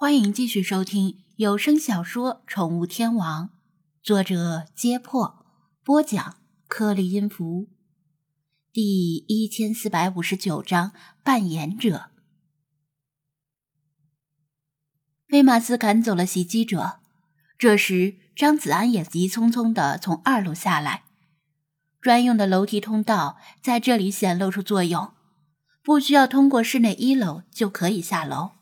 [0.00, 3.46] 欢迎继续收听有声小说《宠物天王》，
[4.00, 5.44] 作者：揭破，
[5.82, 6.36] 播讲：
[6.68, 7.66] 颗粒音符，
[8.72, 10.92] 第一千四百五十九章
[11.24, 12.10] 扮演者。
[15.30, 17.00] 威马斯赶走了袭击者，
[17.58, 21.06] 这时张子安也急匆匆的从二楼下来，
[22.00, 25.12] 专用的楼梯通道在这里显露出作用，
[25.82, 28.57] 不需要通过室内一楼就可以下楼。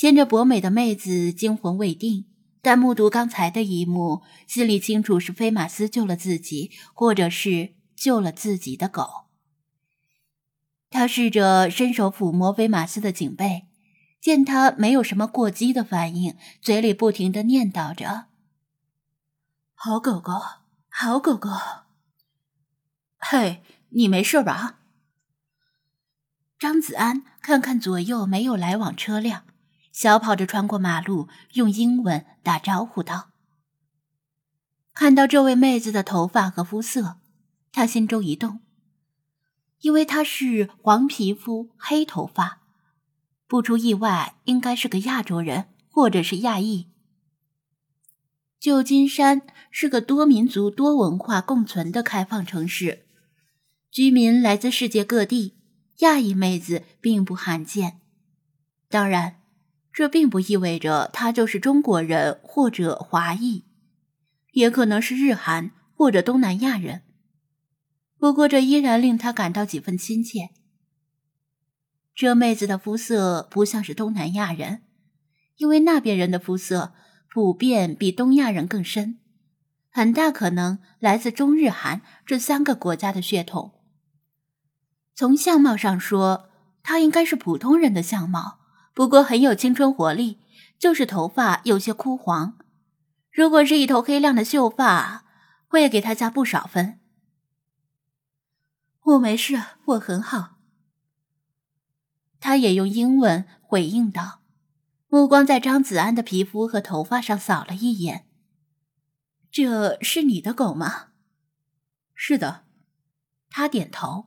[0.00, 2.24] 牵着博美的妹子惊魂未定，
[2.62, 9.26] 但目睹刚才的一幕，心里清楚是菲马斯救了自己，或者是救了自己的狗。
[10.88, 13.66] 他试着伸手抚摸菲马斯的颈背，
[14.22, 18.28] 见他没有什么过激的反应，嘴里不停的念叨着
[19.76, 20.32] ：“好狗狗，
[20.88, 21.50] 好狗狗。”
[23.20, 24.78] 嘿，你没事吧？
[26.58, 29.42] 张子安看看左右，没有来往车辆。
[30.00, 33.32] 小跑着穿过马路，用英文打招呼道
[34.96, 37.18] ：“看到这位妹子的头发和肤色，
[37.70, 38.60] 他心中一动，
[39.80, 42.62] 因为她是黄皮肤、黑头发，
[43.46, 46.88] 不出意外应该是个亚洲人或者是亚裔。
[48.58, 53.04] 旧金山是个多民族、多文化共存的开放城市，
[53.90, 55.58] 居民来自世界各地，
[55.98, 58.00] 亚裔妹子并不罕见。
[58.88, 59.36] 当然。”
[60.00, 63.66] 这并不意味着他就是中国人或者华裔，
[64.52, 67.02] 也可能是日韩或者东南亚人。
[68.18, 70.52] 不过这依然令他感到几分亲切。
[72.14, 74.84] 这妹子的肤色不像是东南亚人，
[75.58, 76.94] 因为那边人的肤色
[77.30, 79.18] 普遍比东亚人更深，
[79.90, 83.74] 很大可能来自中日韩这三个国家的血统。
[85.14, 86.48] 从相貌上说，
[86.82, 88.59] 她应该是普通人的相貌。
[88.92, 90.38] 不过很有青春活力，
[90.78, 92.58] 就是头发有些枯黄。
[93.30, 95.24] 如果是一头黑亮的秀发，
[95.68, 96.98] 会给他加不少分。
[99.02, 100.58] 我没事，我很好。
[102.40, 104.42] 他也用英文回应道，
[105.08, 108.26] 目光在张子安的皮肤和头发上扫了一眼。
[109.50, 111.08] 这是你的狗吗？
[112.14, 112.64] 是的。
[113.48, 114.26] 他点头。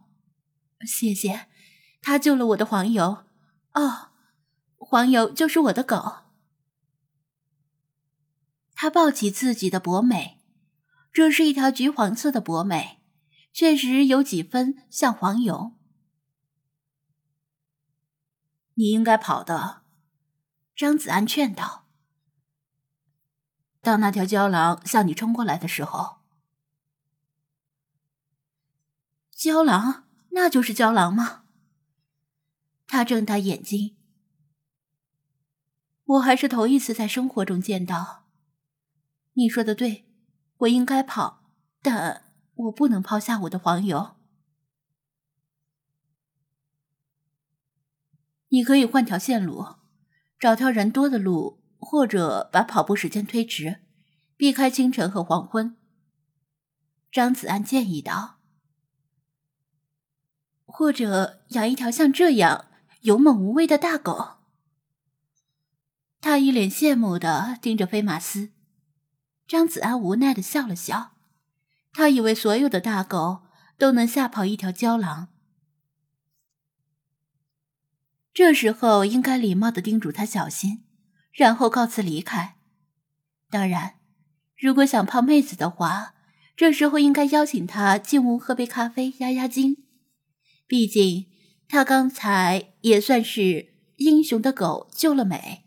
[0.86, 1.48] 谢谢，
[2.02, 3.26] 他救了我的黄油。
[3.74, 4.13] 哦。
[4.86, 6.24] 黄油就是我的狗。
[8.74, 10.42] 他抱起自己的博美，
[11.12, 13.02] 这是一条橘黄色的博美，
[13.54, 15.74] 确实有几分像黄油。
[18.74, 19.84] 你应该跑的，
[20.76, 21.86] 张子安劝道。
[23.82, 26.18] 当那条郊狼向你冲过来的时候，
[29.32, 31.44] 郊狼，那就是郊狼吗？
[32.88, 33.96] 他睁大眼睛。
[36.14, 38.26] 我还是头一次在生活中见到。
[39.34, 40.06] 你说的对，
[40.58, 41.44] 我应该跑，
[41.82, 42.24] 但
[42.56, 44.16] 我不能抛下我的黄油。
[48.50, 49.78] 你可以换条线路，
[50.40, 53.80] 找条人多的路，或者把跑步时间推迟，
[54.38, 55.76] 避开清晨和黄昏。
[57.12, 58.38] 张子安建议道
[60.66, 62.68] ：“或者养一条像这样
[63.02, 64.38] 勇猛无畏的大狗。”
[66.24, 68.54] 他一脸羡慕的盯着菲马斯，
[69.46, 71.18] 张子安无奈的笑了笑。
[71.92, 73.42] 他以为所有的大狗
[73.78, 75.28] 都能吓跑一条郊狼，
[78.34, 80.86] 这时候应该礼貌的叮嘱他小心，
[81.34, 82.56] 然后告辞离开。
[83.50, 83.96] 当然，
[84.58, 86.16] 如果想泡妹子的话，
[86.56, 89.84] 这时候应该邀请他进屋喝杯咖啡压压惊。
[90.68, 91.26] 毕竟
[91.68, 95.63] 他刚才也算是英雄的狗救了美。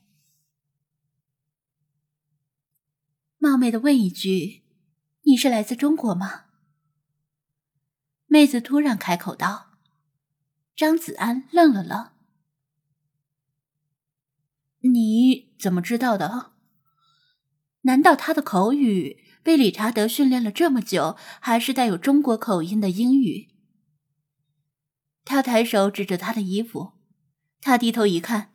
[3.47, 4.65] 冒昧的问一句，
[5.23, 6.47] 你是来自中国吗？
[8.27, 9.69] 妹子突然开口道。
[10.75, 12.11] 张子安愣了愣。
[14.93, 16.55] 你怎么知道的？
[17.83, 23.55] 难道他的口语被理查德训练了这么久，还是带有中国口音的英语？
[25.25, 26.95] 他抬手指着他的衣服，
[27.61, 28.53] 他低头一看，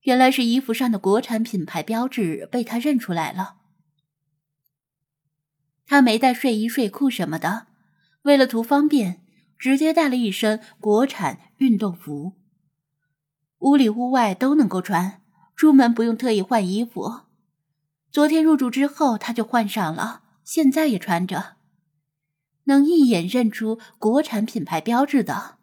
[0.00, 3.56] 原来是衣服上的国产品牌标志被他认出来了。
[5.88, 7.66] 他没带睡衣睡裤什么的，
[8.22, 9.24] 为了图方便，
[9.58, 12.34] 直接带了一身国产运动服，
[13.60, 15.22] 屋里屋外都能够穿，
[15.56, 17.22] 出门不用特意换衣服。
[18.10, 21.56] 昨天入住之后他就换上了，现在也穿着，
[22.64, 25.56] 能一眼认出国产品牌标志的。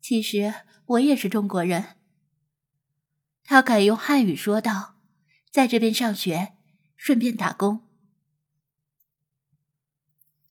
[0.00, 0.54] 其实
[0.86, 1.96] 我也是中国人，
[3.44, 4.94] 他改用汉语说道
[5.52, 6.54] ：“在这边上学，
[6.96, 7.82] 顺便打工。”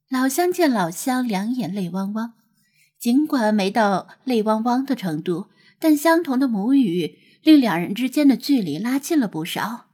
[0.09, 2.33] 老乡见老乡，两眼泪汪汪。
[2.97, 9.87] 尽管没到泪汪汪的程度，但相同的母语令两人之间的距离拉近了不少。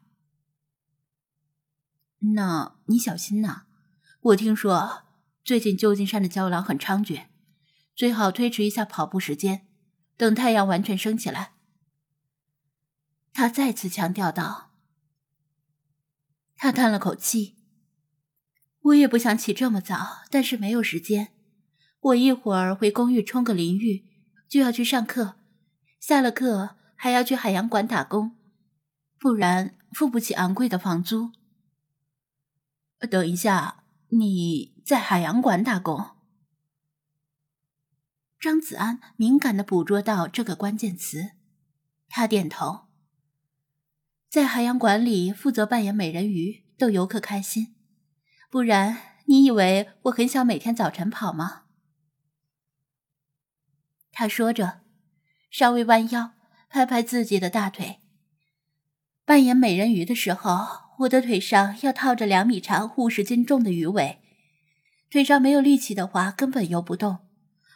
[2.34, 3.64] 那你小心呐！
[4.22, 5.04] 我听说
[5.44, 7.26] 最近旧金山的郊狼很猖獗，
[7.94, 9.68] 最好推迟一下跑步时间，
[10.16, 11.52] 等太阳完全升起来。
[13.34, 14.72] 他再次强调道。
[16.56, 17.55] 他叹了口气。
[18.86, 21.30] 我也不想起这么早，但是没有时间。
[22.00, 24.06] 我一会儿回公寓冲个淋浴，
[24.48, 25.36] 就要去上课，
[26.00, 28.36] 下了课还要去海洋馆打工，
[29.18, 31.32] 不然付不起昂贵的房租。
[33.10, 36.12] 等一下，你在海洋馆打工？
[38.40, 41.32] 张子安敏感的捕捉到这个关键词，
[42.08, 42.82] 他点头。
[44.30, 47.74] 在海洋馆里负责扮演美人鱼，逗游客开心。
[48.56, 51.64] 不然，你以为我很想每天早晨跑吗？
[54.14, 54.80] 他说着，
[55.52, 56.36] 稍微弯腰，
[56.70, 58.00] 拍拍自己的大腿。
[59.26, 60.86] 扮演美人鱼的时候。
[61.00, 64.22] 我的腿上要套着两米长、五十斤重的鱼尾，
[65.10, 67.28] 腿上没有力气的话，根本游不动，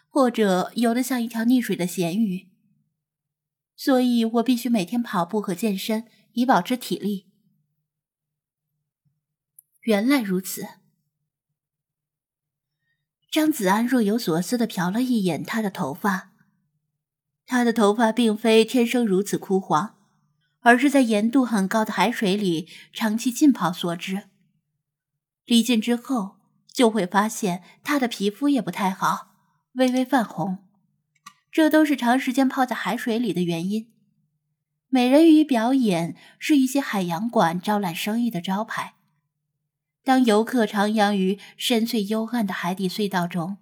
[0.08, 2.48] 或者游得像一条溺水的咸鱼。
[3.76, 7.29] 所以我必须每天跑步和健身，以保持体力。
[9.82, 10.68] 原来如此。
[13.32, 16.32] 张子安若有所思的瞟了一眼他的头发，
[17.46, 19.96] 他的头发并非天生如此枯黄。
[20.62, 24.24] 而是在盐度很高的海水里长期浸泡所致。
[25.46, 26.36] 离近之后，
[26.74, 29.32] 就会发现他的皮肤也不太好，
[29.76, 30.68] 微微泛红，
[31.50, 33.94] 这都是长时间泡在海水里的原因。
[34.90, 38.96] 美人鱼表演是一些海洋馆招揽生意的招牌。
[40.10, 43.58] 当游客徜徉于深邃幽暗的海底隧道中，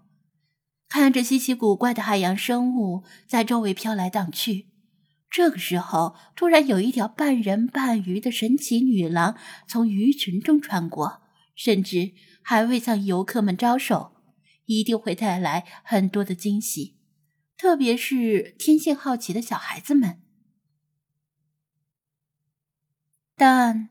[0.88, 4.70] 看着稀奇古怪的海洋生物在周围飘来荡去。
[5.30, 9.36] 这个时候，突然有一条半人半鱼的神奇女郎
[9.68, 11.22] 从鱼群中穿过，
[11.54, 14.14] 甚至还未向游客们招手，
[14.68, 16.98] 一定会带来很多的惊喜，
[17.58, 20.22] 特别是天性好奇的小孩子们。
[23.36, 23.90] 但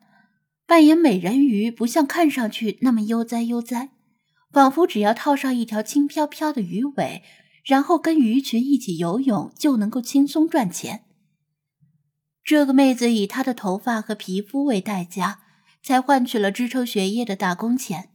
[0.67, 3.91] 扮演美人鱼不像看上去那么悠哉悠哉，
[4.51, 7.23] 仿佛只要套上一条轻飘飘的鱼尾，
[7.65, 11.05] 然后跟鱼群一起游泳，就能够轻松赚钱。
[12.43, 15.41] 这个妹子以她的头发和皮肤为代价，
[15.83, 18.11] 才换取了支撑学业的打工钱，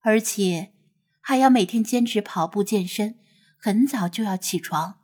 [0.00, 0.72] 而且
[1.20, 3.18] 还要每天坚持跑步健身，
[3.58, 5.00] 很早就要起床，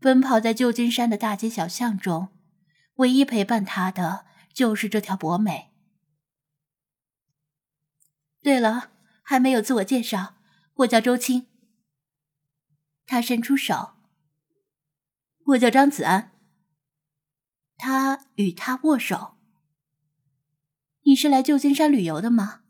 [0.00, 2.28] 奔跑在旧金山的大街小巷中。
[2.96, 5.71] 唯一陪伴她的就是这条博美。
[8.42, 8.90] 对了，
[9.22, 10.34] 还没有自我介绍，
[10.74, 11.46] 我叫周青。
[13.06, 13.94] 他伸出手，
[15.46, 16.32] 我叫张子安。
[17.76, 19.36] 他与他握手。
[21.02, 22.62] 你是来旧金山旅游的吗？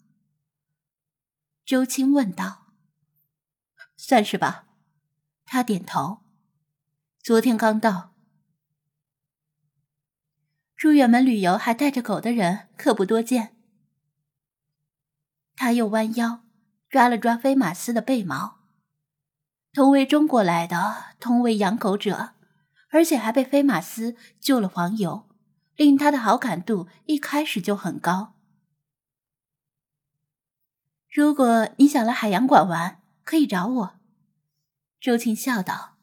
[1.64, 2.72] 周青问道。
[3.96, 4.66] 算是吧。
[5.44, 6.22] 他点头。
[7.22, 8.14] 昨天刚到。
[10.76, 13.56] 出远门旅游还带着狗的人可不多见。
[15.62, 16.40] 他又弯腰
[16.90, 18.58] 抓了抓菲马斯的背毛。
[19.72, 22.30] 同为中国来的，同为养狗者。
[22.90, 25.28] 而且还被菲马斯救了黄油，
[25.76, 28.34] 令他的好感度一开始就很高。
[31.08, 34.00] 如果你想来海洋馆玩，可以找我。”
[35.00, 35.96] 周庆笑道。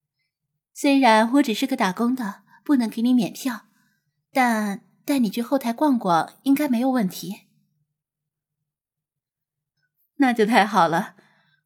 [0.72, 3.66] “虽然我只是个打工的，不能给你免票，
[4.32, 7.42] 但带你去后台逛逛应该没有问题。”
[10.16, 11.16] 那就太好了，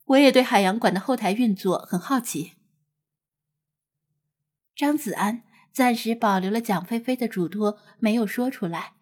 [0.07, 2.52] 我也对海洋馆的后台运作很好奇。
[4.75, 5.42] 张子安
[5.73, 8.95] 暂时保留了蒋菲菲的嘱托，没有说出来。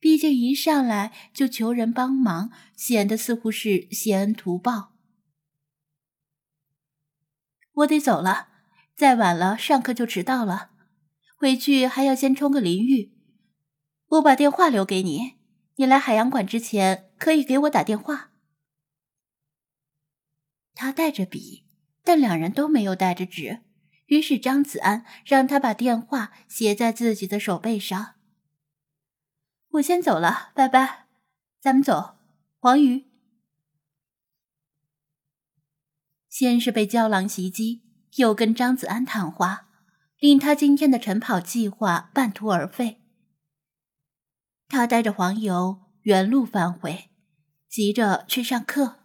[0.00, 4.92] 毕竟一上来就求人帮忙，显得似乎是谢恩图报。
[7.72, 8.48] 我得走了，
[8.94, 10.70] 再晚了上课就迟到了。
[11.36, 13.12] 回去还要先冲个淋浴。
[14.08, 15.34] 我把电话留给你，
[15.76, 18.30] 你来海洋馆之前可以给我打电话。
[20.74, 21.64] 他带着笔，
[22.02, 23.60] 但两人都没有带着纸。
[24.06, 28.16] 于是张子安让他把电话写在自己的手背上。
[29.70, 31.06] 我先走了，拜拜，
[31.60, 32.16] 咱们走。
[32.58, 33.06] 黄鱼
[36.28, 37.82] 先是被胶囊袭击，
[38.16, 39.68] 又跟张子安谈话，
[40.18, 43.00] 令他今天的晨跑计划半途而废。
[44.68, 47.10] 他带着黄油原路返回，
[47.68, 49.03] 急着去上课。